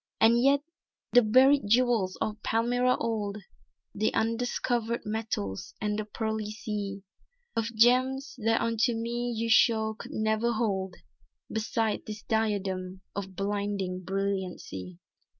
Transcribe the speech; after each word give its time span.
"And 0.19 0.41
yet 0.41 0.61
the 1.13 1.21
buried 1.21 1.67
jewels 1.67 2.15
of 2.21 2.41
Palmyra 2.41 2.95
old, 2.97 3.37
The 3.93 4.11
undiscovered 4.15 5.05
metals 5.05 5.75
and 5.79 5.99
the 5.99 6.05
pearly 6.05 6.49
sea 6.49 7.03
Of 7.55 7.65
gems, 7.75 8.33
that 8.43 8.61
unto 8.61 8.95
me 8.95 9.31
you 9.31 9.47
show 9.47 9.93
could 9.93 10.09
never 10.11 10.53
hold 10.53 10.95
Beside 11.51 12.07
this 12.07 12.23
diadem 12.23 13.01
of 13.15 13.35
blinding 13.35 14.01
brilliancy." 14.03 14.97